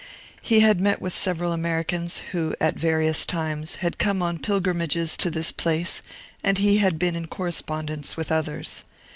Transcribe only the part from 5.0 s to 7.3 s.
to this place, and he had been in